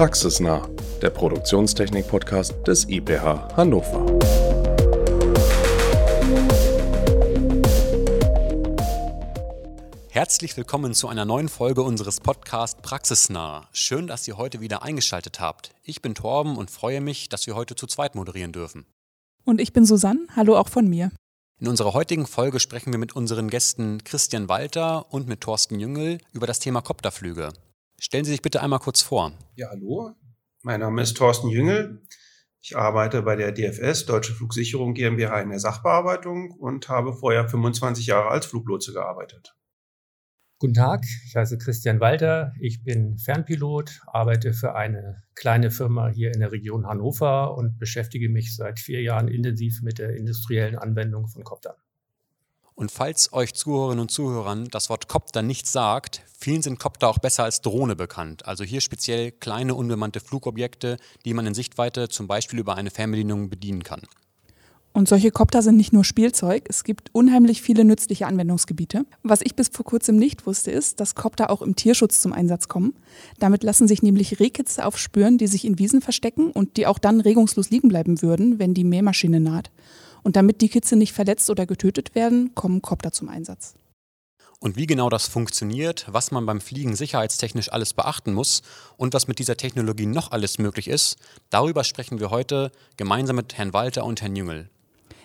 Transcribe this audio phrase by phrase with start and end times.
[0.00, 0.66] Praxisnah,
[1.02, 4.06] der Produktionstechnik-Podcast des IPH Hannover.
[10.08, 13.68] Herzlich willkommen zu einer neuen Folge unseres Podcasts Praxisnah.
[13.72, 15.72] Schön, dass ihr heute wieder eingeschaltet habt.
[15.82, 18.86] Ich bin Torben und freue mich, dass wir heute zu zweit moderieren dürfen.
[19.44, 20.20] Und ich bin Susanne.
[20.34, 21.10] Hallo auch von mir.
[21.60, 26.22] In unserer heutigen Folge sprechen wir mit unseren Gästen Christian Walter und mit Thorsten Jüngel
[26.32, 27.52] über das Thema Kopterflüge.
[28.02, 29.30] Stellen Sie sich bitte einmal kurz vor.
[29.56, 30.14] Ja, hallo.
[30.62, 32.00] Mein Name ist Thorsten Jüngel.
[32.62, 38.06] Ich arbeite bei der DFS, Deutsche Flugsicherung GmbH in der Sachbearbeitung und habe vorher 25
[38.06, 39.54] Jahre als Fluglotse gearbeitet.
[40.58, 42.54] Guten Tag, ich heiße Christian Walter.
[42.58, 48.30] Ich bin Fernpilot, arbeite für eine kleine Firma hier in der Region Hannover und beschäftige
[48.30, 51.76] mich seit vier Jahren intensiv mit der industriellen Anwendung von Koptern.
[52.80, 57.18] Und falls euch Zuhörerinnen und Zuhörern das Wort Kopter nichts sagt, vielen sind Kopter auch
[57.18, 58.46] besser als Drohne bekannt.
[58.46, 63.50] Also hier speziell kleine unbemannte Flugobjekte, die man in Sichtweite zum Beispiel über eine Fernbedienung
[63.50, 64.00] bedienen kann.
[64.94, 69.04] Und solche Kopter sind nicht nur Spielzeug, es gibt unheimlich viele nützliche Anwendungsgebiete.
[69.22, 72.66] Was ich bis vor kurzem nicht wusste, ist, dass Kopter auch im Tierschutz zum Einsatz
[72.68, 72.94] kommen.
[73.38, 77.20] Damit lassen sich nämlich Rehkitze aufspüren, die sich in Wiesen verstecken und die auch dann
[77.20, 79.70] regungslos liegen bleiben würden, wenn die Mähmaschine naht.
[80.22, 83.74] Und damit die Kitze nicht verletzt oder getötet werden, kommen Kopter zum Einsatz.
[84.62, 88.60] Und wie genau das funktioniert, was man beim Fliegen sicherheitstechnisch alles beachten muss
[88.98, 91.16] und was mit dieser Technologie noch alles möglich ist,
[91.48, 94.68] darüber sprechen wir heute gemeinsam mit Herrn Walter und Herrn Jüngel.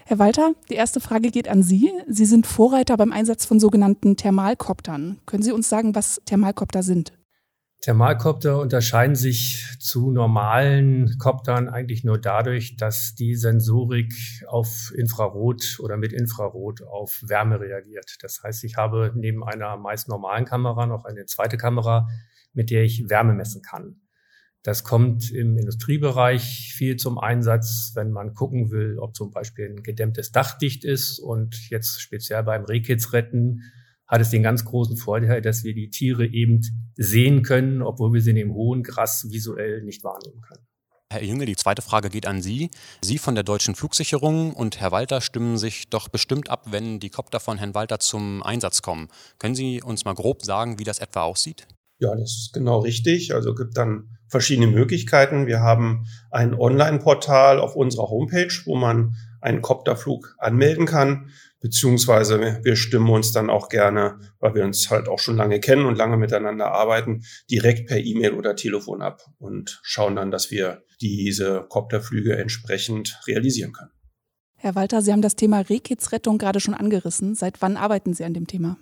[0.05, 1.91] Herr Walter, die erste Frage geht an Sie.
[2.07, 5.19] Sie sind Vorreiter beim Einsatz von sogenannten Thermalkoptern.
[5.25, 7.11] Können Sie uns sagen, was Thermalkopter sind?
[7.85, 14.11] Thermalkopter unterscheiden sich zu normalen Koptern eigentlich nur dadurch, dass die Sensorik
[14.47, 18.15] auf Infrarot oder mit Infrarot auf Wärme reagiert.
[18.21, 22.07] Das heißt, ich habe neben einer meist normalen Kamera noch eine zweite Kamera,
[22.53, 24.01] mit der ich Wärme messen kann.
[24.63, 29.83] Das kommt im Industriebereich viel zum Einsatz, wenn man gucken will, ob zum Beispiel ein
[29.83, 31.19] gedämmtes Dach dicht ist.
[31.19, 33.61] Und jetzt speziell beim Rehkitzretten
[34.07, 36.61] hat es den ganz großen Vorteil, dass wir die Tiere eben
[36.95, 40.65] sehen können, obwohl wir sie in dem hohen Gras visuell nicht wahrnehmen können.
[41.11, 42.71] Herr Jüngel, die zweite Frage geht an Sie.
[43.01, 47.09] Sie von der Deutschen Flugsicherung und Herr Walter stimmen sich doch bestimmt ab, wenn die
[47.09, 49.07] Kopter von Herrn Walter zum Einsatz kommen.
[49.37, 51.67] Können Sie uns mal grob sagen, wie das etwa aussieht?
[51.99, 53.33] Ja, das ist genau richtig.
[53.33, 55.47] Also gibt dann verschiedene Möglichkeiten.
[55.47, 61.29] Wir haben ein Online-Portal auf unserer Homepage, wo man einen Kopterflug anmelden kann,
[61.61, 65.85] beziehungsweise wir stimmen uns dann auch gerne, weil wir uns halt auch schon lange kennen
[65.85, 70.83] und lange miteinander arbeiten, direkt per E-Mail oder Telefon ab und schauen dann, dass wir
[70.99, 73.91] diese Kopterflüge entsprechend realisieren können.
[74.57, 77.35] Herr Walter, Sie haben das Thema Rehkitzrettung gerade schon angerissen.
[77.35, 78.77] Seit wann arbeiten Sie an dem Thema?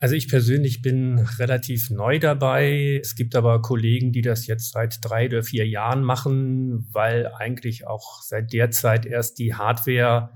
[0.00, 3.00] Also ich persönlich bin relativ neu dabei.
[3.02, 7.86] Es gibt aber Kollegen, die das jetzt seit drei oder vier Jahren machen, weil eigentlich
[7.86, 10.30] auch seit der Zeit erst die Hardware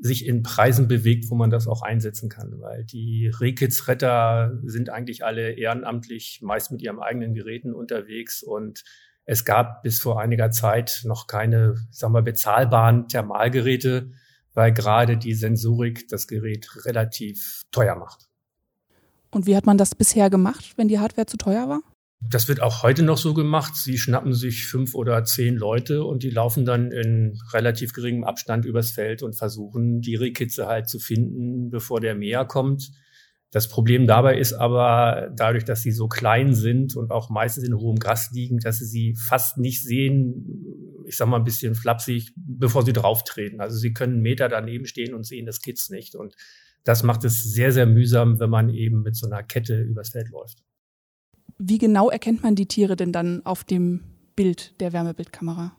[0.00, 5.24] sich in Preisen bewegt, wo man das auch einsetzen kann, weil die Rehkitzretter sind eigentlich
[5.24, 8.84] alle ehrenamtlich, meist mit ihren eigenen Geräten unterwegs und
[9.24, 14.12] es gab bis vor einiger Zeit noch keine, sagen wir, bezahlbaren Thermalgeräte,
[14.54, 18.27] weil gerade die Sensorik das Gerät relativ teuer macht.
[19.30, 21.80] Und wie hat man das bisher gemacht, wenn die Hardware zu teuer war?
[22.20, 23.76] Das wird auch heute noch so gemacht.
[23.76, 28.64] Sie schnappen sich fünf oder zehn Leute und die laufen dann in relativ geringem Abstand
[28.64, 32.90] übers Feld und versuchen, die Rehkitze halt zu finden, bevor der Meer kommt.
[33.50, 37.78] Das Problem dabei ist aber, dadurch, dass sie so klein sind und auch meistens in
[37.78, 40.44] hohem Gras liegen, dass sie sie fast nicht sehen,
[41.06, 43.60] ich sag mal ein bisschen flapsig, bevor sie drauftreten.
[43.60, 46.14] Also sie können einen Meter daneben stehen und sehen das Kitz nicht.
[46.14, 46.34] Und
[46.88, 50.30] das macht es sehr, sehr mühsam, wenn man eben mit so einer Kette übers Feld
[50.30, 50.64] läuft.
[51.58, 54.04] Wie genau erkennt man die Tiere denn dann auf dem
[54.34, 55.76] Bild der Wärmebildkamera?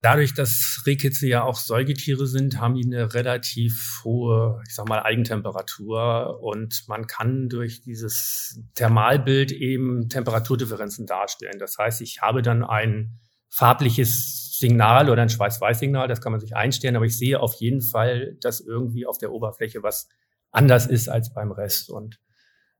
[0.00, 5.04] Dadurch, dass Rehkitze ja auch Säugetiere sind, haben die eine relativ hohe, ich sag mal,
[5.04, 11.60] Eigentemperatur und man kann durch dieses Thermalbild eben Temperaturdifferenzen darstellen.
[11.60, 16.56] Das heißt, ich habe dann ein farbliches Signal oder ein Schwarz-Weiß-Signal, das kann man sich
[16.56, 20.08] einstellen, aber ich sehe auf jeden Fall, dass irgendwie auf der Oberfläche was
[20.52, 21.90] anders ist als beim Rest.
[21.90, 22.20] Und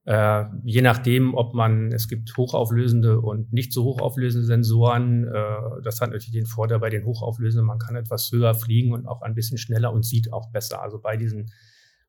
[0.05, 5.27] äh, je nachdem, ob man, es gibt hochauflösende und nicht so hochauflösende Sensoren.
[5.27, 9.07] Äh, das hat natürlich den Vorteil bei den hochauflösenden, man kann etwas höher fliegen und
[9.07, 10.83] auch ein bisschen schneller und sieht auch besser.
[10.83, 11.51] Also bei diesen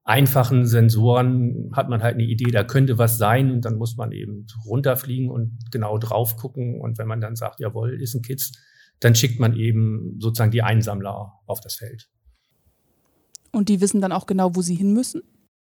[0.03, 4.11] einfachen Sensoren hat man halt eine Idee, da könnte was sein und dann muss man
[4.11, 6.81] eben runterfliegen und genau drauf gucken.
[6.81, 8.53] Und wenn man dann sagt, jawohl, ist ein Kitz,
[8.99, 12.09] dann schickt man eben sozusagen die Einsammler auf das Feld.
[13.51, 15.21] Und die wissen dann auch genau, wo sie hin müssen?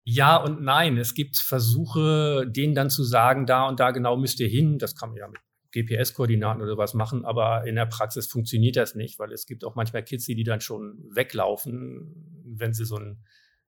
[0.05, 0.97] Ja und nein.
[0.97, 4.77] Es gibt Versuche, denen dann zu sagen, da und da genau müsst ihr hin.
[4.77, 5.39] Das kann man ja mit
[5.75, 9.75] GPS-Koordinaten oder sowas machen, aber in der Praxis funktioniert das nicht, weil es gibt auch
[9.75, 13.17] manchmal Kids, die dann schon weglaufen, wenn sie so ein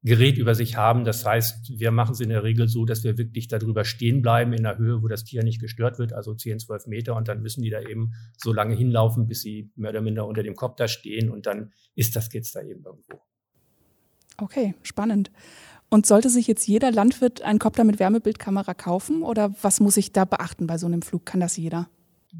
[0.04, 1.04] Gerät über sich haben.
[1.04, 4.54] Das heißt, wir machen es in der Regel so, dass wir wirklich darüber stehen bleiben
[4.54, 7.16] in der Höhe, wo das Tier nicht gestört wird, also 10, 12 Meter.
[7.16, 10.44] Und dann müssen die da eben so lange hinlaufen, bis sie mehr oder minder unter
[10.44, 11.30] dem Kopf da stehen.
[11.30, 13.20] Und dann ist das Kids da eben irgendwo.
[14.38, 15.32] Okay, spannend.
[15.90, 20.12] Und sollte sich jetzt jeder Landwirt einen Kopter mit Wärmebildkamera kaufen oder was muss ich
[20.12, 21.26] da beachten bei so einem Flug?
[21.26, 21.90] Kann das jeder?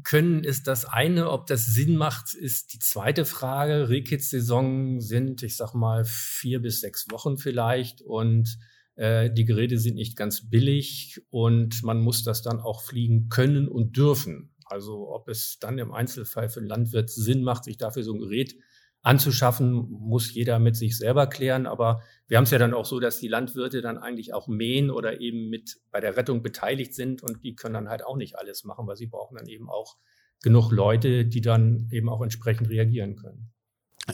[0.04, 3.88] Können ist das eine, ob das Sinn macht, ist die zweite Frage.
[3.88, 8.58] Rehkitz-Saison sind, ich sag mal, vier bis sechs Wochen vielleicht und
[8.96, 13.66] äh, die Geräte sind nicht ganz billig und man muss das dann auch fliegen können
[13.66, 14.54] und dürfen.
[14.66, 18.20] Also ob es dann im Einzelfall für einen Landwirt Sinn macht, sich dafür so ein
[18.20, 18.56] Gerät
[19.02, 21.66] anzuschaffen, muss jeder mit sich selber klären.
[21.66, 24.90] Aber wir haben es ja dann auch so, dass die Landwirte dann eigentlich auch mähen
[24.90, 28.36] oder eben mit bei der Rettung beteiligt sind und die können dann halt auch nicht
[28.38, 29.96] alles machen, weil sie brauchen dann eben auch
[30.42, 33.50] genug Leute, die dann eben auch entsprechend reagieren können.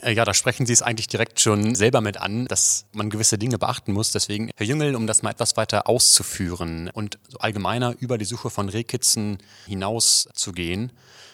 [0.01, 3.37] Äh, ja, da sprechen Sie es eigentlich direkt schon selber mit an, dass man gewisse
[3.37, 4.11] Dinge beachten muss.
[4.11, 8.69] Deswegen, Herr Jüngel, um das mal etwas weiter auszuführen und allgemeiner über die Suche von
[8.69, 9.37] Rehkitzen
[9.67, 10.91] hinaus zu gehen.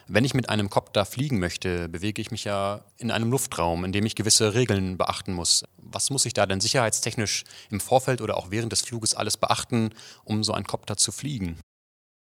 [0.08, 3.94] Wenn ich mit einem Copter fliegen möchte, bewege ich mich ja in einem Luftraum, in
[3.94, 5.63] dem ich gewisse Regeln beachten muss.
[5.78, 9.92] Was muss ich da denn sicherheitstechnisch im Vorfeld oder auch während des Fluges alles beachten,
[10.25, 11.58] um so einen Copter zu fliegen?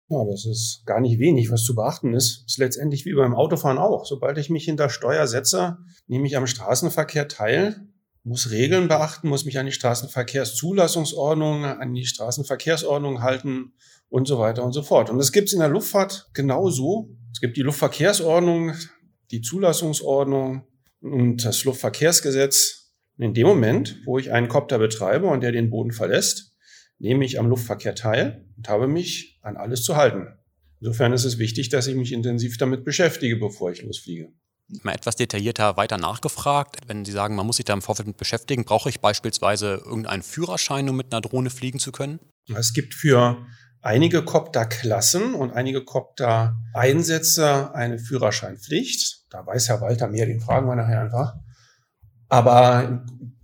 [0.07, 2.43] Ja, das ist gar nicht wenig, was zu beachten ist.
[2.43, 4.05] Das ist letztendlich wie beim Autofahren auch.
[4.05, 7.87] Sobald ich mich hinter Steuer setze, nehme ich am Straßenverkehr teil,
[8.23, 13.73] muss Regeln beachten, muss mich an die Straßenverkehrszulassungsordnung, an die Straßenverkehrsordnung halten
[14.09, 15.09] und so weiter und so fort.
[15.09, 17.09] Und das gibt es in der Luftfahrt genauso.
[17.31, 18.73] Es gibt die Luftverkehrsordnung,
[19.31, 20.67] die Zulassungsordnung
[21.01, 22.93] und das Luftverkehrsgesetz.
[23.17, 26.54] Und in dem Moment, wo ich einen Kopter betreibe und der den Boden verlässt,
[26.99, 30.27] nehme ich am Luftverkehr teil und habe mich an alles zu halten.
[30.79, 34.31] Insofern ist es wichtig, dass ich mich intensiv damit beschäftige, bevor ich losfliege.
[34.81, 36.77] Mal etwas detaillierter weiter nachgefragt.
[36.87, 40.23] Wenn Sie sagen, man muss sich da im Vorfeld mit beschäftigen, brauche ich beispielsweise irgendeinen
[40.23, 42.19] Führerschein, um mit einer Drohne fliegen zu können?
[42.55, 43.45] Es gibt für
[43.81, 49.25] einige Copter-Klassen und einige Copter-Einsätze eine Führerscheinpflicht.
[49.29, 51.35] Da weiß Herr Walter mehr, den fragen wir nachher einfach.
[52.27, 53.34] Aber im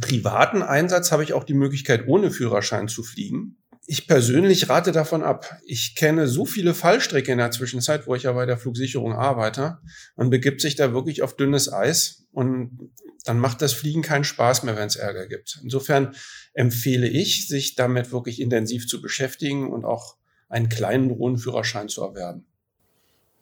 [0.00, 3.58] privaten Einsatz habe ich auch die Möglichkeit, ohne Führerschein zu fliegen.
[3.86, 5.58] Ich persönlich rate davon ab.
[5.66, 9.78] Ich kenne so viele Fallstricke in der Zwischenzeit, wo ich ja bei der Flugsicherung arbeite.
[10.16, 12.92] Man begibt sich da wirklich auf dünnes Eis und
[13.24, 15.60] dann macht das Fliegen keinen Spaß mehr, wenn es Ärger gibt.
[15.62, 16.14] Insofern
[16.54, 20.16] empfehle ich, sich damit wirklich intensiv zu beschäftigen und auch
[20.48, 22.46] einen kleinen Drohnenführerschein zu erwerben.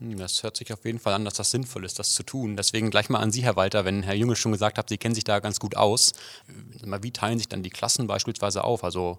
[0.03, 2.57] Hm, das hört sich auf jeden Fall an, dass das sinnvoll ist, das zu tun.
[2.57, 5.15] Deswegen gleich mal an Sie, Herr Walter, wenn Herr Junge schon gesagt hat, Sie kennen
[5.15, 6.13] sich da ganz gut aus.
[6.47, 8.85] Wie teilen sich dann die Klassen beispielsweise auf?
[8.85, 9.19] Also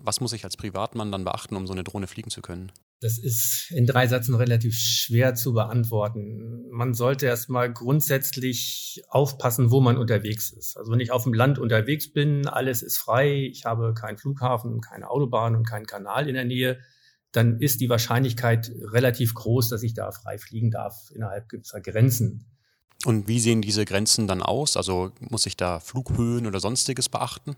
[0.00, 2.70] was muss ich als Privatmann dann beachten, um so eine Drohne fliegen zu können?
[3.00, 6.68] Das ist in drei Sätzen relativ schwer zu beantworten.
[6.70, 10.76] Man sollte erstmal grundsätzlich aufpassen, wo man unterwegs ist.
[10.76, 14.80] Also wenn ich auf dem Land unterwegs bin, alles ist frei, ich habe keinen Flughafen,
[14.80, 16.80] keine Autobahn und keinen Kanal in der Nähe,
[17.32, 22.46] dann ist die Wahrscheinlichkeit relativ groß, dass ich da frei fliegen darf innerhalb gewisser Grenzen.
[23.04, 24.76] Und wie sehen diese Grenzen dann aus?
[24.76, 27.56] Also muss ich da Flughöhen oder sonstiges beachten?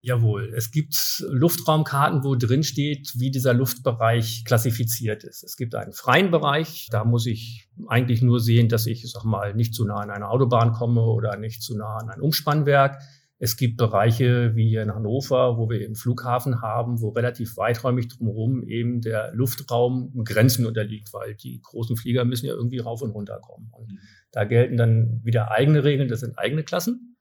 [0.00, 5.42] Jawohl, es gibt Luftraumkarten, wo drin steht, wie dieser Luftbereich klassifiziert ist.
[5.42, 9.54] Es gibt einen freien Bereich, da muss ich eigentlich nur sehen, dass ich, sag mal,
[9.54, 13.02] nicht zu nah an eine Autobahn komme oder nicht zu nah an ein Umspannwerk.
[13.40, 18.08] Es gibt Bereiche wie hier in Hannover, wo wir eben Flughafen haben, wo relativ weiträumig
[18.08, 23.10] drumherum eben der Luftraum Grenzen unterliegt, weil die großen Flieger müssen ja irgendwie rauf und
[23.10, 23.70] runter kommen.
[23.70, 23.98] Und mhm.
[24.32, 27.16] da gelten dann wieder eigene Regeln, das sind eigene Klassen.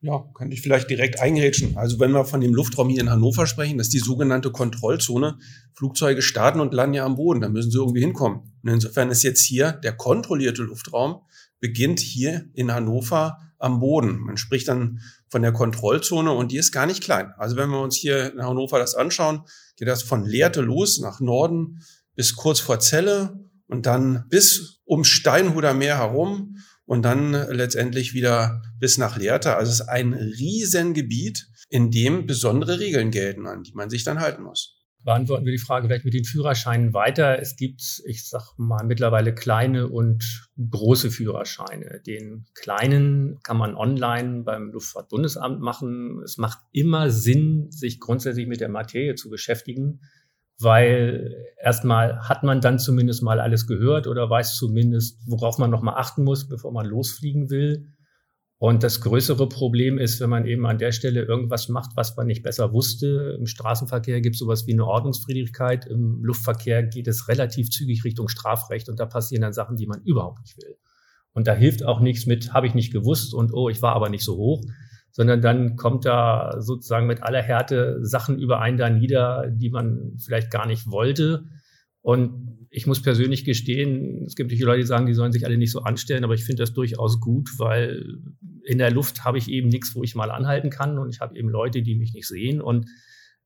[0.00, 1.78] Ja, könnte ich vielleicht direkt eingrätschen.
[1.78, 5.38] Also wenn wir von dem Luftraum hier in Hannover sprechen, das ist die sogenannte Kontrollzone.
[5.72, 8.40] Flugzeuge starten und landen ja am Boden, da müssen sie irgendwie hinkommen.
[8.62, 11.22] Und insofern ist jetzt hier der kontrollierte Luftraum,
[11.58, 14.18] beginnt hier in Hannover am Boden.
[14.20, 17.32] Man spricht dann von der Kontrollzone und die ist gar nicht klein.
[17.38, 19.42] Also wenn wir uns hier in Hannover das anschauen,
[19.76, 21.80] geht das von Lehrte los nach Norden
[22.14, 28.62] bis kurz vor Celle und dann bis ums Steinhuder Meer herum und dann letztendlich wieder
[28.78, 29.56] bis nach Lehrte.
[29.56, 34.20] Also es ist ein Riesengebiet, in dem besondere Regeln gelten, an die man sich dann
[34.20, 37.38] halten muss beantworten wir die Frage vielleicht mit den Führerscheinen weiter.
[37.38, 42.00] Es gibt, ich sag mal, mittlerweile kleine und große Führerscheine.
[42.06, 46.22] Den kleinen kann man online beim Luftfahrtbundesamt machen.
[46.24, 50.00] Es macht immer Sinn, sich grundsätzlich mit der Materie zu beschäftigen,
[50.58, 55.96] weil erstmal hat man dann zumindest mal alles gehört oder weiß zumindest, worauf man nochmal
[55.96, 57.93] achten muss, bevor man losfliegen will.
[58.58, 62.26] Und das größere Problem ist, wenn man eben an der Stelle irgendwas macht, was man
[62.26, 63.36] nicht besser wusste.
[63.38, 65.86] Im Straßenverkehr gibt es sowas wie eine Ordnungsfriedlichkeit.
[65.86, 70.02] Im Luftverkehr geht es relativ zügig Richtung Strafrecht und da passieren dann Sachen, die man
[70.02, 70.76] überhaupt nicht will.
[71.32, 74.08] Und da hilft auch nichts mit, habe ich nicht gewusst und oh, ich war aber
[74.08, 74.62] nicht so hoch,
[75.10, 80.16] sondern dann kommt da sozusagen mit aller Härte Sachen über einen da nieder, die man
[80.24, 81.44] vielleicht gar nicht wollte.
[82.02, 85.56] Und ich muss persönlich gestehen, es gibt natürlich Leute, die sagen, die sollen sich alle
[85.56, 88.18] nicht so anstellen, aber ich finde das durchaus gut, weil
[88.64, 91.38] in der Luft habe ich eben nichts, wo ich mal anhalten kann und ich habe
[91.38, 92.86] eben Leute, die mich nicht sehen und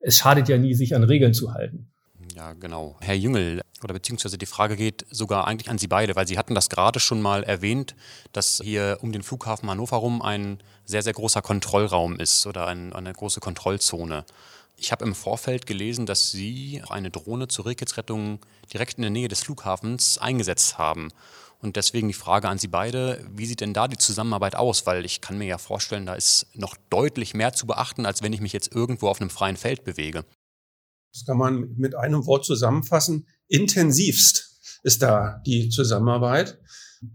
[0.00, 1.90] es schadet ja nie, sich an Regeln zu halten.
[2.36, 2.96] Ja, genau.
[3.00, 6.54] Herr Jüngel, oder beziehungsweise die Frage geht sogar eigentlich an Sie beide, weil Sie hatten
[6.54, 7.94] das gerade schon mal erwähnt,
[8.32, 12.94] dass hier um den Flughafen Hannover rum ein sehr, sehr großer Kontrollraum ist oder ein,
[12.94, 14.24] eine große Kontrollzone.
[14.80, 18.38] Ich habe im Vorfeld gelesen, dass Sie eine Drohne zur Rehkitzrettung
[18.72, 21.08] direkt in der Nähe des Flughafens eingesetzt haben.
[21.58, 24.86] Und deswegen die Frage an Sie beide, wie sieht denn da die Zusammenarbeit aus?
[24.86, 28.32] Weil ich kann mir ja vorstellen, da ist noch deutlich mehr zu beachten, als wenn
[28.32, 30.24] ich mich jetzt irgendwo auf einem freien Feld bewege.
[31.12, 33.26] Das kann man mit einem Wort zusammenfassen.
[33.48, 36.60] Intensivst ist da die Zusammenarbeit.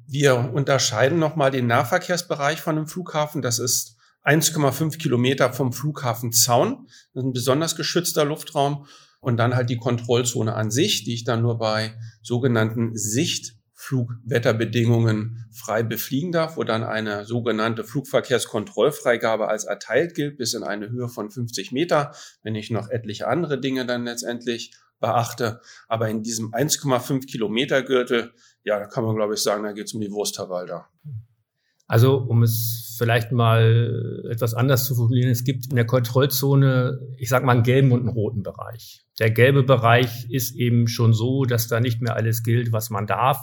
[0.05, 3.41] Wir unterscheiden nochmal den Nahverkehrsbereich von einem Flughafen.
[3.41, 3.93] Das ist
[4.24, 6.88] 1,5 Kilometer vom Flughafen Zaun.
[7.13, 8.88] Das ist ein besonders geschützter Luftraum.
[9.20, 15.82] Und dann halt die Kontrollzone an sich, die ich dann nur bei sogenannten Sichtflugwetterbedingungen frei
[15.82, 21.32] befliegen darf, wo dann eine sogenannte Flugverkehrskontrollfreigabe als erteilt gilt, bis in eine Höhe von
[21.32, 25.62] 50 Meter, wenn ich noch etliche andere Dinge dann letztendlich beachte.
[25.88, 28.34] Aber in diesem 1,5 Kilometer Gürtel,
[28.65, 30.89] ja, da kann man glaube ich sagen, da geht es um die Wursterwalder.
[31.94, 37.30] Also, um es vielleicht mal etwas anders zu formulieren, es gibt in der Kontrollzone, ich
[37.30, 39.06] sage mal, einen gelben und einen roten Bereich.
[39.20, 43.06] Der gelbe Bereich ist eben schon so, dass da nicht mehr alles gilt, was man
[43.06, 43.38] darf.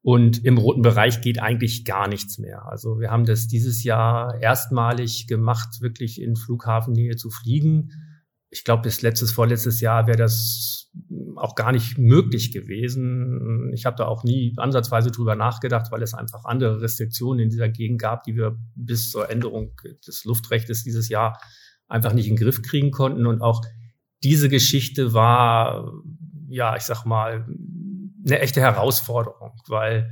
[0.00, 2.66] Und im roten Bereich geht eigentlich gar nichts mehr.
[2.66, 7.90] Also wir haben das dieses Jahr erstmalig gemacht, wirklich in Flughafennähe zu fliegen.
[8.48, 10.90] Ich glaube, bis letztes, vorletztes Jahr wäre das
[11.36, 13.70] auch gar nicht möglich gewesen.
[13.72, 17.68] Ich habe da auch nie ansatzweise drüber nachgedacht, weil es einfach andere Restriktionen in dieser
[17.68, 19.72] Gegend gab, die wir bis zur Änderung
[20.06, 21.38] des Luftrechtes dieses Jahr
[21.88, 23.26] einfach nicht in den Griff kriegen konnten.
[23.26, 23.62] Und auch
[24.22, 25.92] diese Geschichte war,
[26.48, 27.46] ja, ich sag mal,
[28.24, 30.10] eine echte Herausforderung, weil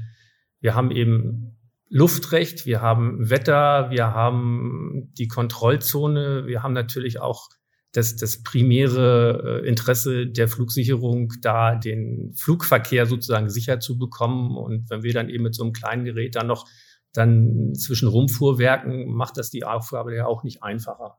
[0.60, 1.56] wir haben eben
[1.88, 7.48] Luftrecht, wir haben Wetter, wir haben die Kontrollzone, wir haben natürlich auch
[7.92, 14.56] das, das primäre äh, Interesse der Flugsicherung, da den Flugverkehr sozusagen sicher zu bekommen.
[14.56, 16.66] Und wenn wir dann eben mit so einem kleinen Gerät dann noch
[17.12, 21.18] dann zwischen Rumfuhrwerken, macht das die Aufgabe ja auch nicht einfacher.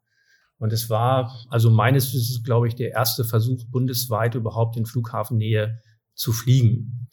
[0.58, 5.80] Und es war, also meines Wissens, glaube ich, der erste Versuch bundesweit überhaupt in Flughafennähe
[6.14, 7.10] zu fliegen.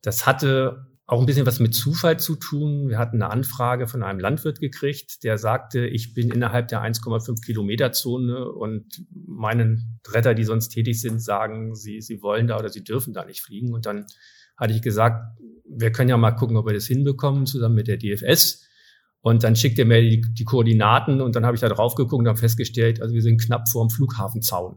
[0.00, 2.88] Das hatte auch ein bisschen was mit Zufall zu tun.
[2.88, 7.44] Wir hatten eine Anfrage von einem Landwirt gekriegt, der sagte, ich bin innerhalb der 1,5
[7.44, 12.70] Kilometer Zone und meinen Retter, die sonst tätig sind, sagen, sie, sie wollen da oder
[12.70, 13.74] sie dürfen da nicht fliegen.
[13.74, 14.06] Und dann
[14.56, 17.98] hatte ich gesagt, wir können ja mal gucken, ob wir das hinbekommen, zusammen mit der
[17.98, 18.66] DFS.
[19.20, 22.20] Und dann schickt er mir die, die Koordinaten und dann habe ich da drauf geguckt
[22.20, 24.76] und habe festgestellt, also wir sind knapp vor dem Flughafenzaun.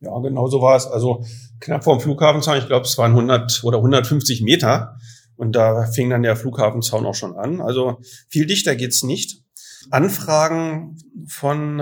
[0.00, 0.86] Ja, genau so war es.
[0.86, 1.24] Also
[1.60, 4.96] knapp vor dem Flughafenzaun, ich glaube, es waren 100 oder 150 Meter.
[5.40, 7.62] Und da fing dann der Flughafenzaun auch schon an.
[7.62, 9.42] Also viel dichter geht's nicht.
[9.90, 11.80] Anfragen von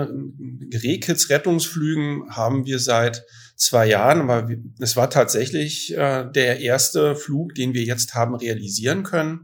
[0.73, 3.25] Rehkitz Rettungsflügen haben wir seit
[3.57, 4.47] zwei Jahren, aber
[4.79, 9.41] es war tatsächlich äh, der erste Flug, den wir jetzt haben realisieren können.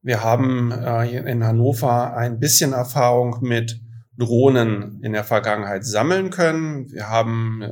[0.00, 3.80] Wir haben äh, in Hannover ein bisschen Erfahrung mit
[4.16, 6.88] Drohnen in der Vergangenheit sammeln können.
[6.92, 7.66] Wir haben äh,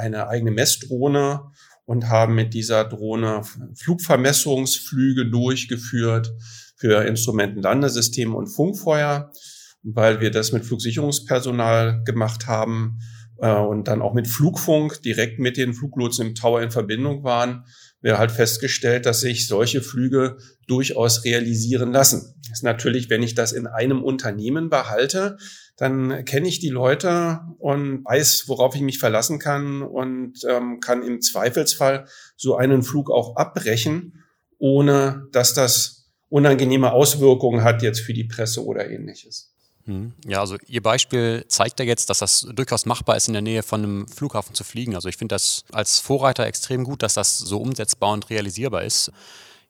[0.00, 1.42] eine eigene Messdrohne
[1.90, 3.42] und haben mit dieser Drohne
[3.74, 6.32] Flugvermessungsflüge durchgeführt
[6.76, 9.32] für Instrumentenlandesysteme und Funkfeuer.
[9.82, 12.98] weil wir das mit Flugsicherungspersonal gemacht haben
[13.38, 17.64] äh, und dann auch mit Flugfunk direkt mit den Fluglotsen im Tower in Verbindung waren,
[18.02, 20.36] wir halt festgestellt, dass sich solche Flüge
[20.68, 22.34] durchaus realisieren lassen.
[22.42, 25.38] Das ist natürlich, wenn ich das in einem Unternehmen behalte,
[25.80, 31.02] dann kenne ich die Leute und weiß, worauf ich mich verlassen kann und ähm, kann
[31.02, 32.06] im Zweifelsfall
[32.36, 34.22] so einen Flug auch abbrechen,
[34.58, 39.54] ohne dass das unangenehme Auswirkungen hat jetzt für die Presse oder ähnliches.
[39.86, 40.12] Hm.
[40.26, 43.62] Ja, also Ihr Beispiel zeigt ja jetzt, dass das durchaus machbar ist, in der Nähe
[43.62, 44.94] von einem Flughafen zu fliegen.
[44.94, 49.10] Also ich finde das als Vorreiter extrem gut, dass das so umsetzbar und realisierbar ist.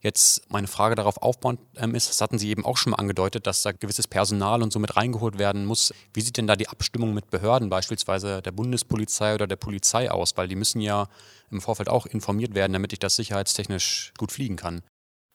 [0.03, 3.47] Jetzt meine Frage darauf aufbauend ähm, ist, das hatten Sie eben auch schon mal angedeutet,
[3.47, 5.93] dass da gewisses Personal und so mit reingeholt werden muss.
[6.15, 10.37] Wie sieht denn da die Abstimmung mit Behörden, beispielsweise der Bundespolizei oder der Polizei aus?
[10.37, 11.09] Weil die müssen ja
[11.51, 14.83] im Vorfeld auch informiert werden, damit ich das sicherheitstechnisch gut fliegen kann.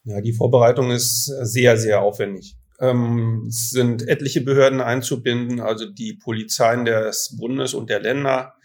[0.04, 2.58] Ja, die Vorbereitung ist sehr, sehr aufwendig.
[2.80, 8.56] Ähm, es sind etliche Behörden einzubinden, also die Polizeien des Bundes und der Länder,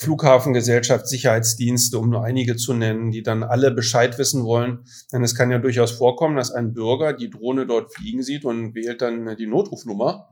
[0.00, 4.84] Flughafengesellschaft, Sicherheitsdienste, um nur einige zu nennen, die dann alle Bescheid wissen wollen.
[5.12, 8.74] Denn es kann ja durchaus vorkommen, dass ein Bürger die Drohne dort fliegen sieht und
[8.74, 10.30] wählt dann die Notrufnummer,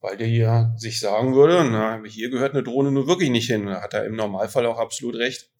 [0.00, 3.66] weil der hier sich sagen würde, na, hier gehört eine Drohne nur wirklich nicht hin.
[3.66, 5.50] Da hat er im Normalfall auch absolut recht.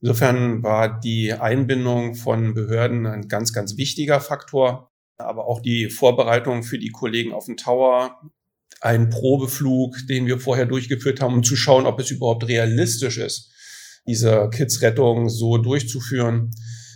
[0.00, 4.90] Insofern war die Einbindung von Behörden ein ganz, ganz wichtiger Faktor.
[5.18, 8.18] Aber auch die Vorbereitung für die Kollegen auf dem Tower,
[8.80, 13.52] ein Probeflug, den wir vorher durchgeführt haben, um zu schauen, ob es überhaupt realistisch ist,
[14.06, 16.50] diese Kids-Rettung so durchzuführen.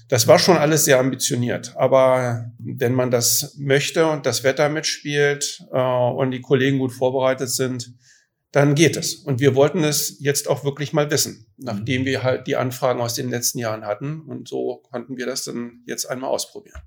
[0.08, 1.74] Das war schon alles sehr ambitioniert.
[1.76, 7.50] Aber wenn man das möchte und das Wetter mitspielt äh, und die Kollegen gut vorbereitet
[7.50, 7.94] sind,
[8.52, 9.16] dann geht es.
[9.16, 13.14] Und wir wollten es jetzt auch wirklich mal wissen, nachdem wir halt die Anfragen aus
[13.14, 14.20] den letzten Jahren hatten.
[14.20, 16.80] Und so konnten wir das dann jetzt einmal ausprobieren.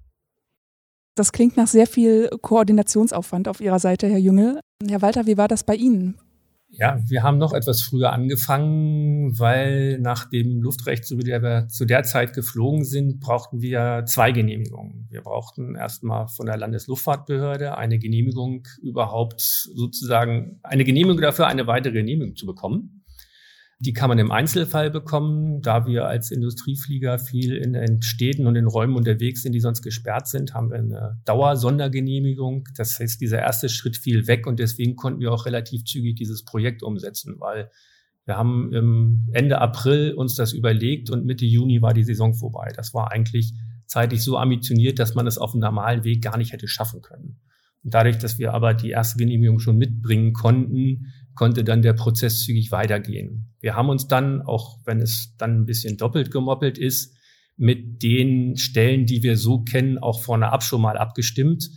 [1.17, 4.59] Das klingt nach sehr viel Koordinationsaufwand auf Ihrer Seite, Herr Jüngel.
[4.87, 6.15] Herr Walter, wie war das bei Ihnen?
[6.69, 11.85] Ja, wir haben noch etwas früher angefangen, weil nach dem Luftrecht, so wie wir zu
[11.85, 15.07] der Zeit geflogen sind, brauchten wir zwei Genehmigungen.
[15.09, 21.93] Wir brauchten erstmal von der Landesluftfahrtbehörde eine Genehmigung überhaupt sozusagen, eine Genehmigung dafür, eine weitere
[21.93, 22.96] Genehmigung zu bekommen.
[23.79, 25.61] Die kann man im Einzelfall bekommen.
[25.61, 29.83] Da wir als Industrieflieger viel in den Städten und in Räumen unterwegs sind, die sonst
[29.83, 32.67] gesperrt sind, haben wir eine Dauersondergenehmigung.
[32.75, 36.43] Das heißt, dieser erste Schritt fiel weg und deswegen konnten wir auch relativ zügig dieses
[36.43, 37.69] Projekt umsetzen, weil
[38.25, 42.73] wir haben im Ende April uns das überlegt und Mitte Juni war die Saison vorbei.
[42.75, 43.53] Das war eigentlich
[43.85, 47.39] zeitlich so ambitioniert, dass man es auf dem normalen Weg gar nicht hätte schaffen können.
[47.83, 52.41] Und dadurch, dass wir aber die erste Genehmigung schon mitbringen konnten, konnte dann der Prozess
[52.41, 53.53] zügig weitergehen.
[53.61, 57.15] Wir haben uns dann, auch wenn es dann ein bisschen doppelt gemoppelt ist,
[57.55, 61.69] mit den Stellen, die wir so kennen, auch vorne ab schon mal abgestimmt.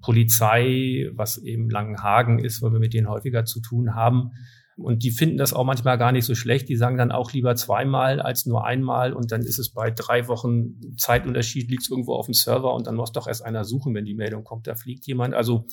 [0.00, 4.30] Polizei, was eben Langenhagen ist, weil wir mit denen häufiger zu tun haben.
[4.76, 6.68] Und die finden das auch manchmal gar nicht so schlecht.
[6.68, 9.12] Die sagen dann auch lieber zweimal als nur einmal.
[9.12, 12.86] Und dann ist es bei drei Wochen Zeitunterschied, liegt es irgendwo auf dem Server und
[12.86, 15.34] dann muss doch erst einer suchen, wenn die Meldung kommt, da fliegt jemand.
[15.34, 15.66] Also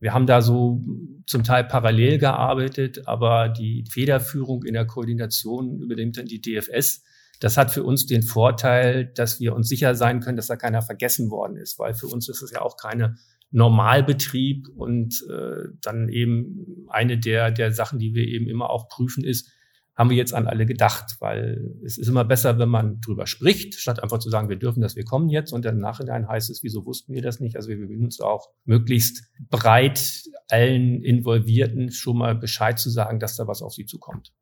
[0.00, 0.82] wir haben da so
[1.26, 7.02] zum Teil parallel gearbeitet, aber die Federführung in der Koordination übernimmt dann die DFS.
[7.40, 10.82] Das hat für uns den Vorteil, dass wir uns sicher sein können, dass da keiner
[10.82, 13.16] vergessen worden ist, weil für uns ist es ja auch keine
[13.50, 19.24] Normalbetrieb und äh, dann eben eine der, der Sachen, die wir eben immer auch prüfen,
[19.24, 19.50] ist,
[19.98, 23.74] haben wir jetzt an alle gedacht, weil es ist immer besser, wenn man drüber spricht,
[23.74, 26.50] statt einfach zu sagen, wir dürfen das, wir kommen jetzt und dann im Nachhinein heißt
[26.50, 27.56] es, wieso wussten wir das nicht?
[27.56, 33.34] Also wir bemühen uns auch möglichst breit allen Involvierten schon mal Bescheid zu sagen, dass
[33.34, 34.32] da was auf sie zukommt.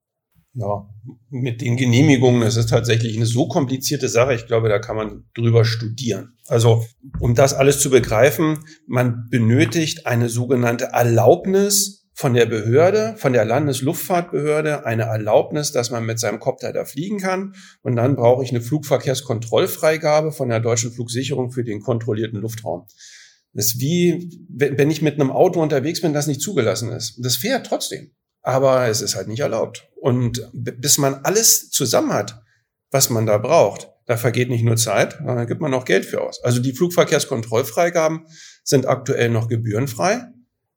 [0.52, 0.88] Ja,
[1.30, 4.34] mit den Genehmigungen, das ist tatsächlich eine so komplizierte Sache.
[4.34, 6.34] Ich glaube, da kann man drüber studieren.
[6.46, 6.84] Also,
[7.18, 13.44] um das alles zu begreifen, man benötigt eine sogenannte Erlaubnis von der Behörde, von der
[13.44, 17.54] Landesluftfahrtbehörde eine Erlaubnis, dass man mit seinem Kopter da fliegen kann.
[17.82, 22.86] Und dann brauche ich eine Flugverkehrskontrollfreigabe von der deutschen Flugsicherung für den kontrollierten Luftraum.
[23.52, 27.22] Das ist wie, wenn ich mit einem Auto unterwegs bin, das nicht zugelassen ist.
[27.22, 28.12] Das fährt trotzdem.
[28.40, 29.86] Aber es ist halt nicht erlaubt.
[30.00, 32.40] Und bis man alles zusammen hat,
[32.90, 36.22] was man da braucht, da vergeht nicht nur Zeit, sondern gibt man auch Geld für
[36.22, 36.42] aus.
[36.42, 38.26] Also die Flugverkehrskontrollfreigaben
[38.64, 40.28] sind aktuell noch gebührenfrei.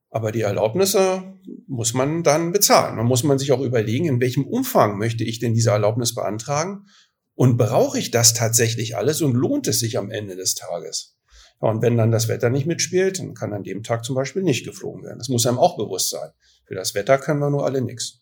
[0.10, 2.96] Aber die Erlaubnisse muss man dann bezahlen.
[2.96, 6.88] Man muss man sich auch überlegen, in welchem Umfang möchte ich denn diese Erlaubnis beantragen?
[7.36, 11.16] Und brauche ich das tatsächlich alles und lohnt es sich am Ende des Tages?
[11.62, 14.42] Ja, und wenn dann das Wetter nicht mitspielt, dann kann an dem Tag zum Beispiel
[14.42, 15.20] nicht geflogen werden.
[15.20, 16.30] Das muss einem auch bewusst sein.
[16.66, 18.20] Für das Wetter können wir nur alle nichts.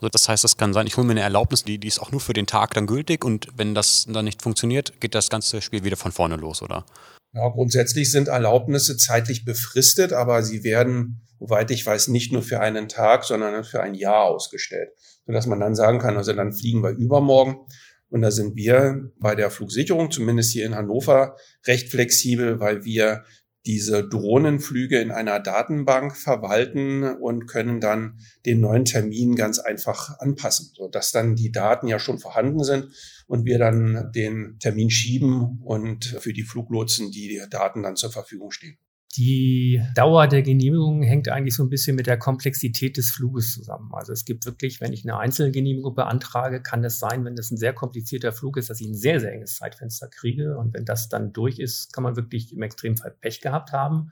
[0.00, 2.12] Also das heißt, das kann sein, ich hole mir eine Erlaubnis, die, die ist auch
[2.12, 5.62] nur für den Tag dann gültig und wenn das dann nicht funktioniert, geht das ganze
[5.62, 6.84] Spiel wieder von vorne los, oder?
[7.32, 12.60] Ja, grundsätzlich sind Erlaubnisse zeitlich befristet, aber sie werden, soweit ich weiß, nicht nur für
[12.60, 14.90] einen Tag, sondern für ein Jahr ausgestellt,
[15.26, 17.66] sodass man dann sagen kann, also dann fliegen wir übermorgen.
[18.08, 21.36] Und da sind wir bei der Flugsicherung, zumindest hier in Hannover,
[21.66, 23.24] recht flexibel, weil wir
[23.66, 30.70] diese Drohnenflüge in einer Datenbank verwalten und können dann den neuen Termin ganz einfach anpassen,
[30.74, 32.88] sodass dann die Daten ja schon vorhanden sind
[33.26, 38.52] und wir dann den Termin schieben und für die Fluglotsen die Daten dann zur Verfügung
[38.52, 38.78] stehen.
[39.16, 43.90] Die Dauer der Genehmigung hängt eigentlich so ein bisschen mit der Komplexität des Fluges zusammen.
[43.94, 47.56] Also es gibt wirklich, wenn ich eine Einzelgenehmigung beantrage, kann es sein, wenn das ein
[47.56, 50.58] sehr komplizierter Flug ist, dass ich ein sehr, sehr enges Zeitfenster kriege.
[50.58, 54.10] Und wenn das dann durch ist, kann man wirklich im Extremfall Pech gehabt haben.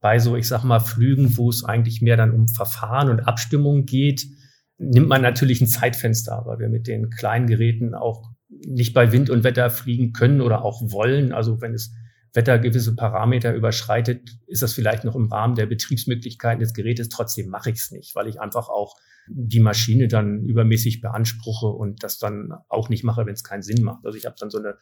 [0.00, 3.86] Bei so, ich sag mal, Flügen, wo es eigentlich mehr dann um Verfahren und Abstimmung
[3.86, 4.24] geht,
[4.78, 9.30] nimmt man natürlich ein Zeitfenster, weil wir mit den kleinen Geräten auch nicht bei Wind
[9.30, 11.32] und Wetter fliegen können oder auch wollen.
[11.32, 11.92] Also wenn es
[12.34, 17.08] Wetter gewisse Parameter überschreitet, ist das vielleicht noch im Rahmen der Betriebsmöglichkeiten des Gerätes.
[17.08, 18.96] Trotzdem mache ich es nicht, weil ich einfach auch
[19.28, 23.82] die Maschine dann übermäßig beanspruche und das dann auch nicht mache, wenn es keinen Sinn
[23.82, 24.04] macht.
[24.04, 24.76] Also ich habe dann so eine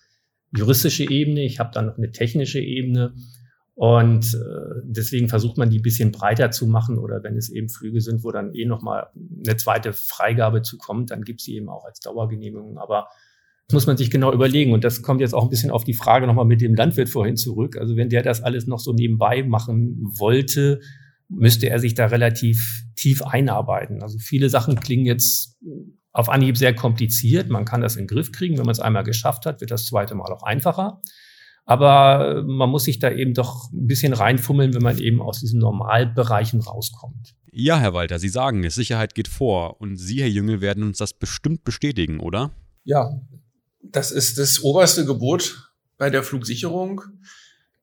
[0.56, 3.14] juristische Ebene, ich habe dann noch eine technische Ebene
[3.74, 7.68] und äh, deswegen versucht man die ein bisschen breiter zu machen oder wenn es eben
[7.68, 11.84] Flüge sind, wo dann eh nochmal eine zweite Freigabe zukommt, dann gibt sie eben auch
[11.84, 12.78] als Dauergenehmigung.
[12.78, 13.08] Aber
[13.68, 14.72] das muss man sich genau überlegen.
[14.72, 17.36] Und das kommt jetzt auch ein bisschen auf die Frage nochmal mit dem Landwirt vorhin
[17.36, 17.76] zurück.
[17.76, 20.80] Also wenn der das alles noch so nebenbei machen wollte,
[21.28, 24.02] müsste er sich da relativ tief einarbeiten.
[24.02, 25.56] Also viele Sachen klingen jetzt
[26.12, 27.48] auf Anhieb sehr kompliziert.
[27.48, 28.58] Man kann das in den Griff kriegen.
[28.58, 31.00] Wenn man es einmal geschafft hat, wird das zweite Mal auch einfacher.
[31.64, 35.60] Aber man muss sich da eben doch ein bisschen reinfummeln, wenn man eben aus diesen
[35.60, 37.34] Normalbereichen rauskommt.
[37.52, 39.80] Ja, Herr Walter, Sie sagen es, Sicherheit geht vor.
[39.80, 42.50] Und Sie, Herr Jüngel, werden uns das bestimmt bestätigen, oder?
[42.84, 43.10] Ja,
[43.82, 47.02] das ist das oberste Gebot bei der Flugsicherung.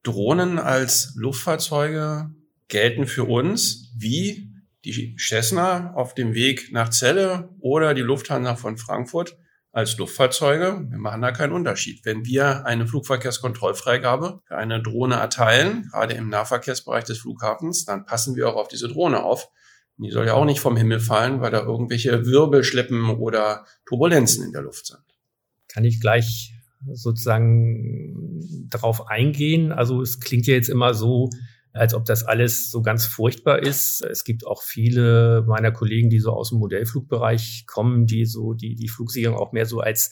[0.03, 2.31] Drohnen als Luftfahrzeuge
[2.67, 4.49] gelten für uns wie
[4.85, 9.37] die Cessna auf dem Weg nach Celle oder die Lufthansa von Frankfurt
[9.71, 10.87] als Luftfahrzeuge.
[10.89, 12.05] Wir machen da keinen Unterschied.
[12.05, 18.35] Wenn wir eine Flugverkehrskontrollfreigabe für eine Drohne erteilen, gerade im Nahverkehrsbereich des Flughafens, dann passen
[18.35, 19.49] wir auch auf diese Drohne auf.
[19.97, 24.53] Die soll ja auch nicht vom Himmel fallen, weil da irgendwelche Wirbelschlippen oder Turbulenzen in
[24.53, 25.08] der Luft sind.
[25.69, 26.53] Kann ich gleich
[26.91, 29.71] sozusagen darauf eingehen?
[29.71, 31.29] Also es klingt ja jetzt immer so,
[31.71, 34.01] als ob das alles so ganz furchtbar ist.
[34.01, 38.75] Es gibt auch viele meiner Kollegen, die so aus dem Modellflugbereich kommen, die so die,
[38.75, 40.11] die Flugsicherung auch mehr so als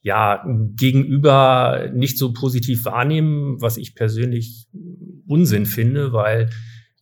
[0.00, 0.44] ja,
[0.76, 4.68] gegenüber nicht so positiv wahrnehmen, was ich persönlich
[5.26, 6.50] Unsinn finde, weil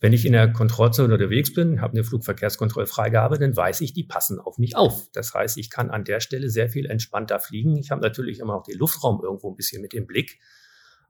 [0.03, 4.41] wenn ich in der Kontrollzone unterwegs bin, habe eine Flugverkehrskontrollfreigabe, dann weiß ich, die passen
[4.41, 5.09] auf mich auf.
[5.13, 7.77] Das heißt, ich kann an der Stelle sehr viel entspannter fliegen.
[7.77, 10.41] Ich habe natürlich immer noch den Luftraum irgendwo ein bisschen mit im Blick.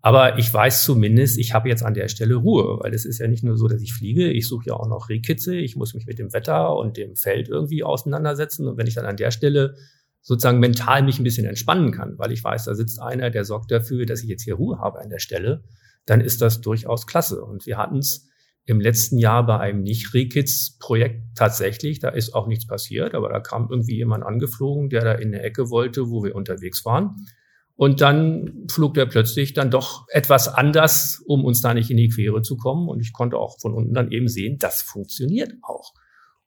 [0.03, 3.29] Aber ich weiß zumindest, ich habe jetzt an der Stelle Ruhe, weil es ist ja
[3.29, 6.05] nicht nur so, dass ich fliege, ich suche ja auch noch Rehkitze, ich muss mich
[6.05, 8.69] mit dem Wetter und dem Feld irgendwie auseinandersetzen.
[8.69, 9.75] Und wenn ich dann an der Stelle
[10.21, 13.71] sozusagen mental mich ein bisschen entspannen kann, weil ich weiß, da sitzt einer, der sorgt
[13.71, 15.65] dafür, dass ich jetzt hier Ruhe habe an der Stelle,
[16.05, 17.43] dann ist das durchaus klasse.
[17.43, 18.29] Und wir hatten es
[18.65, 23.69] im letzten Jahr bei einem Nicht-Rehkitz-Projekt tatsächlich, da ist auch nichts passiert, aber da kam
[23.71, 27.27] irgendwie jemand angeflogen, der da in eine Ecke wollte, wo wir unterwegs waren.
[27.75, 32.11] Und dann flog der plötzlich dann doch etwas anders, um uns da nicht in die
[32.11, 32.89] Quere zu kommen.
[32.89, 35.93] Und ich konnte auch von unten dann eben sehen, das funktioniert auch.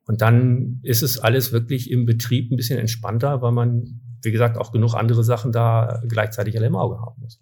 [0.07, 4.57] Und dann ist es alles wirklich im Betrieb ein bisschen entspannter, weil man, wie gesagt,
[4.57, 7.39] auch genug andere Sachen da gleichzeitig alle im Auge haben muss.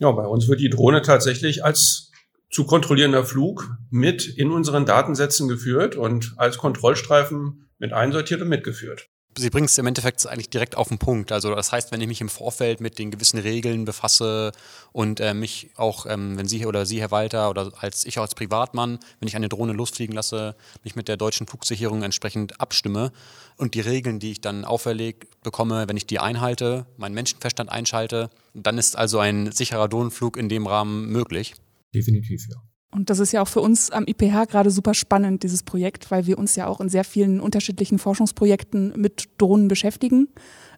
[0.00, 2.07] Ja, bei uns wird die Drohne tatsächlich als
[2.50, 9.08] zu kontrollierender Flug mit in unseren Datensätzen geführt und als Kontrollstreifen mit einsortiert und mitgeführt.
[9.36, 11.30] Sie bringen es im Endeffekt eigentlich direkt auf den Punkt.
[11.30, 14.50] Also das heißt, wenn ich mich im Vorfeld mit den gewissen Regeln befasse
[14.90, 18.34] und äh, mich auch, ähm, wenn Sie oder Sie, Herr Walter, oder als ich als
[18.34, 23.12] Privatmann, wenn ich eine Drohne losfliegen lasse, mich mit der deutschen Flugsicherung entsprechend abstimme
[23.58, 28.30] und die Regeln, die ich dann auferlegt bekomme, wenn ich die einhalte, meinen Menschenverstand einschalte,
[28.54, 31.54] dann ist also ein sicherer Drohnenflug in dem Rahmen möglich.
[31.98, 32.67] Definitiv, ja.
[32.90, 36.26] Und das ist ja auch für uns am IPH gerade super spannend, dieses Projekt, weil
[36.26, 40.28] wir uns ja auch in sehr vielen unterschiedlichen Forschungsprojekten mit Drohnen beschäftigen.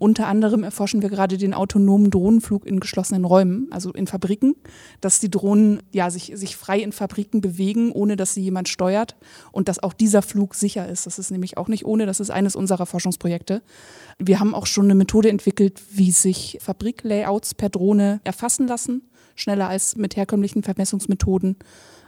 [0.01, 4.57] Unter anderem erforschen wir gerade den autonomen Drohnenflug in geschlossenen Räumen, also in Fabriken,
[5.01, 9.15] dass die Drohnen ja sich, sich frei in Fabriken bewegen, ohne dass sie jemand steuert
[9.53, 11.07] und dass auch dieser Flug sicher ist.
[11.07, 13.63] Das ist nämlich auch nicht ohne, das ist eines unserer Forschungsprojekte.
[14.19, 19.03] Wir haben auch schon eine Methode entwickelt, wie sich Fabriklayouts per Drohne erfassen lassen,
[19.37, 21.57] schneller als mit herkömmlichen Vermessungsmethoden.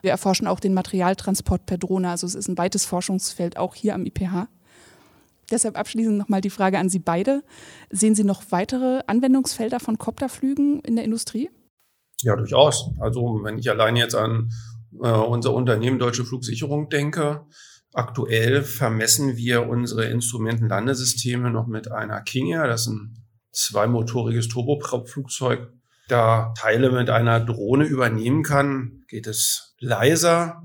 [0.03, 2.11] Wir erforschen auch den Materialtransport per Drohne.
[2.11, 4.49] Also es ist ein weites Forschungsfeld auch hier am IPH.
[5.51, 7.43] Deshalb abschließend nochmal die Frage an Sie beide.
[7.91, 11.51] Sehen Sie noch weitere Anwendungsfelder von Kopterflügen in der Industrie?
[12.23, 12.91] Ja, durchaus.
[13.01, 14.51] Also wenn ich allein jetzt an
[15.01, 17.47] äh, unser Unternehmen Deutsche Flugsicherung denke,
[17.93, 22.53] aktuell vermessen wir unsere Instrumentenlandesysteme noch mit einer King.
[22.53, 25.69] Das ist ein zweimotoriges Turbopropflugzeug
[26.09, 30.63] da Teile mit einer Drohne übernehmen kann, geht es leiser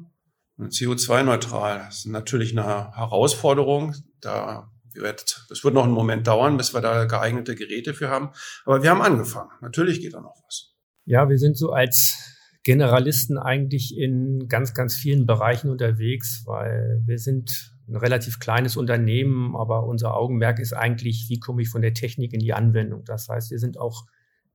[0.58, 1.80] und CO2-neutral.
[1.86, 3.95] Das ist natürlich eine Herausforderung.
[4.21, 8.30] Da wird, das wird noch einen Moment dauern, bis wir da geeignete Geräte für haben.
[8.65, 9.52] Aber wir haben angefangen.
[9.62, 10.73] Natürlich geht da noch was.
[11.06, 17.17] Ja, wir sind so als Generalisten eigentlich in ganz, ganz vielen Bereichen unterwegs, weil wir
[17.17, 21.93] sind ein relativ kleines Unternehmen, aber unser Augenmerk ist eigentlich, wie komme ich von der
[21.93, 23.06] Technik in die Anwendung.
[23.06, 24.06] Das heißt, wir sind auch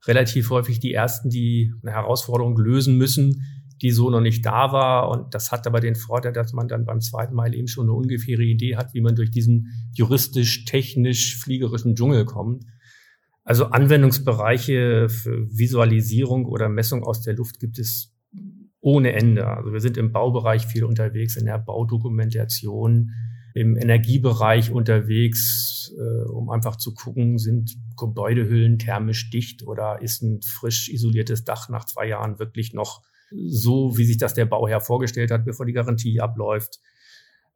[0.06, 3.42] relativ häufig die ersten, die eine Herausforderung lösen müssen,
[3.80, 5.10] die so noch nicht da war.
[5.10, 7.92] Und das hat aber den Vorteil, dass man dann beim zweiten Mal eben schon eine
[7.92, 12.64] ungefähre Idee hat, wie man durch diesen juristisch, technisch, fliegerischen Dschungel kommt.
[13.44, 18.14] Also Anwendungsbereiche für Visualisierung oder Messung aus der Luft gibt es
[18.80, 19.46] ohne Ende.
[19.46, 23.10] Also wir sind im Baubereich viel unterwegs, in der Baudokumentation,
[23.54, 30.40] im Energiebereich unterwegs, äh, um einfach zu gucken, sind Gebäudehüllen thermisch dicht oder ist ein
[30.42, 33.02] frisch isoliertes Dach nach zwei Jahren wirklich noch
[33.34, 36.80] so, wie sich das der Bauherr vorgestellt hat, bevor die Garantie abläuft.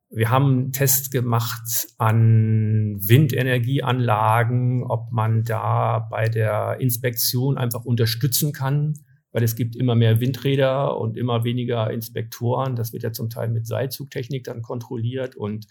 [0.09, 8.95] Wir haben Tests gemacht an Windenergieanlagen, ob man da bei der Inspektion einfach unterstützen kann,
[9.33, 12.77] weil es gibt immer mehr Windräder und immer weniger Inspektoren.
[12.77, 15.67] Das wird ja zum Teil mit Seilzugtechnik dann kontrolliert und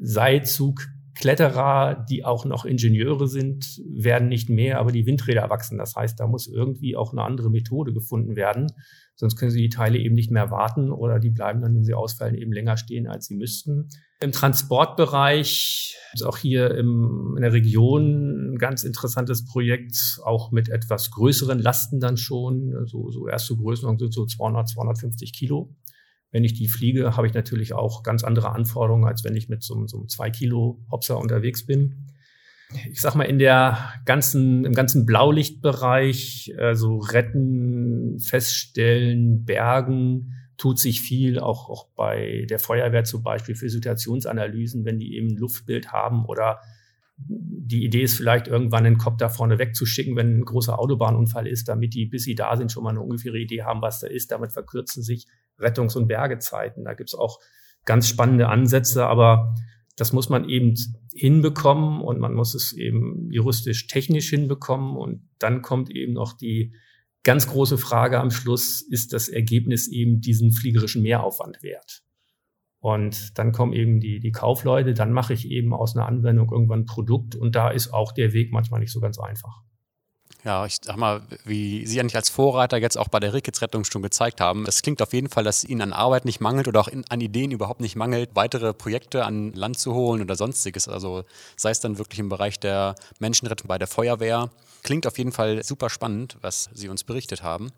[0.00, 5.78] Seilzugkletterer, die auch noch Ingenieure sind, werden nicht mehr, aber die Windräder wachsen.
[5.78, 8.72] Das heißt, da muss irgendwie auch eine andere Methode gefunden werden.
[9.20, 11.92] Sonst können Sie die Teile eben nicht mehr warten oder die bleiben dann, wenn sie
[11.92, 13.90] ausfallen, eben länger stehen, als sie müssten.
[14.18, 20.70] Im Transportbereich ist auch hier im, in der Region ein ganz interessantes Projekt, auch mit
[20.70, 22.86] etwas größeren Lasten dann schon.
[22.86, 25.76] So, so erste Größenordnung sind so 200, 250 Kilo.
[26.30, 29.62] Wenn ich die fliege, habe ich natürlich auch ganz andere Anforderungen, als wenn ich mit
[29.62, 32.06] so, so einem 2 Kilo Hopser unterwegs bin
[32.90, 41.00] ich sag mal, in der ganzen, im ganzen Blaulichtbereich, also retten, feststellen, bergen, tut sich
[41.00, 45.92] viel, auch, auch bei der Feuerwehr zum Beispiel für Situationsanalysen, wenn die eben ein Luftbild
[45.92, 46.60] haben oder
[47.16, 51.68] die Idee ist vielleicht irgendwann einen Kopf da vorne wegzuschicken, wenn ein großer Autobahnunfall ist,
[51.68, 54.30] damit die, bis sie da sind, schon mal eine ungefähre Idee haben, was da ist.
[54.30, 55.26] Damit verkürzen sich
[55.60, 56.84] Rettungs- und Bergezeiten.
[56.84, 57.38] Da gibt's auch
[57.84, 59.54] ganz spannende Ansätze, aber
[59.96, 60.74] das muss man eben
[61.14, 66.74] hinbekommen und man muss es eben juristisch technisch hinbekommen und dann kommt eben noch die
[67.22, 72.02] ganz große Frage am Schluss, ist das Ergebnis eben diesen fliegerischen Mehraufwand wert?
[72.78, 76.80] Und dann kommen eben die, die Kaufleute, dann mache ich eben aus einer Anwendung irgendwann
[76.80, 79.62] ein Produkt und da ist auch der Weg manchmal nicht so ganz einfach.
[80.42, 84.00] Ja, ich sag mal, wie Sie eigentlich als Vorreiter jetzt auch bei der Rickets-Rettung schon
[84.00, 86.88] gezeigt haben, es klingt auf jeden Fall, dass Ihnen an Arbeit nicht mangelt oder auch
[86.88, 90.88] in, an Ideen überhaupt nicht mangelt, weitere Projekte an Land zu holen oder sonstiges.
[90.88, 91.24] Also
[91.56, 94.50] sei es dann wirklich im Bereich der Menschenrettung bei der Feuerwehr.
[94.82, 97.70] Klingt auf jeden Fall super spannend, was Sie uns berichtet haben.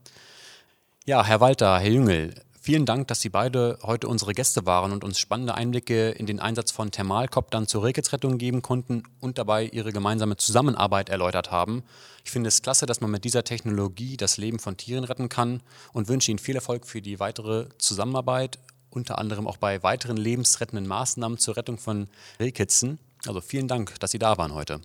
[1.04, 2.32] Ja, Herr Walter, Herr Jüngel,
[2.64, 6.38] Vielen Dank, dass Sie beide heute unsere Gäste waren und uns spannende Einblicke in den
[6.38, 11.82] Einsatz von Thermalkoptern zur Rehkitzrettung geben konnten und dabei Ihre gemeinsame Zusammenarbeit erläutert haben.
[12.24, 15.60] Ich finde es klasse, dass man mit dieser Technologie das Leben von Tieren retten kann
[15.92, 20.86] und wünsche Ihnen viel Erfolg für die weitere Zusammenarbeit, unter anderem auch bei weiteren lebensrettenden
[20.86, 22.06] Maßnahmen zur Rettung von
[22.38, 23.00] Rehkitzen.
[23.26, 24.80] Also vielen Dank, dass Sie da waren heute.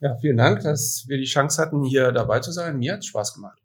[0.00, 2.78] Ja, vielen Dank, dass wir die Chance hatten, hier dabei zu sein.
[2.78, 3.58] Mir hat es Spaß gemacht.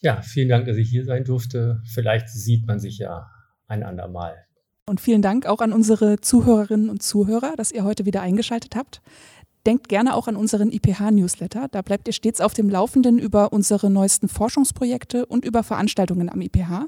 [0.00, 1.82] Ja, vielen Dank, dass ich hier sein durfte.
[1.92, 3.30] Vielleicht sieht man sich ja
[3.66, 4.34] ein andermal.
[4.88, 9.00] Und vielen Dank auch an unsere Zuhörerinnen und Zuhörer, dass ihr heute wieder eingeschaltet habt.
[9.66, 11.66] Denkt gerne auch an unseren IPH-Newsletter.
[11.68, 16.40] Da bleibt ihr stets auf dem Laufenden über unsere neuesten Forschungsprojekte und über Veranstaltungen am
[16.40, 16.86] IPH.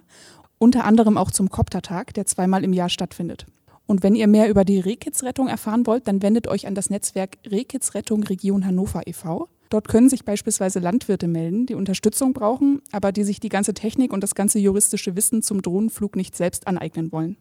[0.59, 3.47] Unter anderem auch zum Koptertag, der zweimal im Jahr stattfindet.
[3.87, 7.38] Und wenn ihr mehr über die Rehkitzrettung erfahren wollt, dann wendet euch an das Netzwerk
[7.51, 9.49] Rehkitzrettung Region Hannover e.V.
[9.68, 14.12] Dort können sich beispielsweise Landwirte melden, die Unterstützung brauchen, aber die sich die ganze Technik
[14.12, 17.37] und das ganze juristische Wissen zum Drohnenflug nicht selbst aneignen wollen.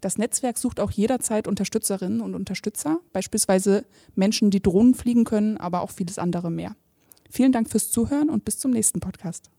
[0.00, 5.82] Das Netzwerk sucht auch jederzeit Unterstützerinnen und Unterstützer, beispielsweise Menschen, die Drohnen fliegen können, aber
[5.82, 6.76] auch vieles andere mehr.
[7.30, 9.50] Vielen Dank fürs Zuhören und bis zum nächsten Podcast.